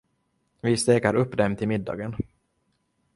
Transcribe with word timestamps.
Vi 0.61 0.77
steker 0.77 1.13
upp 1.15 1.37
dem 1.37 1.55
till 1.55 1.67
middagen. 1.67 2.15